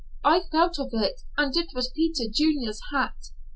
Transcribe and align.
I 0.23 0.39
felt 0.51 0.79
of 0.79 0.89
it, 0.93 1.21
and 1.37 1.55
it 1.55 1.75
was 1.75 1.91
Peter 1.91 2.23
Junior's 2.27 2.81
hat. 2.91 3.17